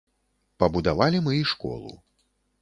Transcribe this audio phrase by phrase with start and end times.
[0.63, 1.93] Пабудавалі мы і школу.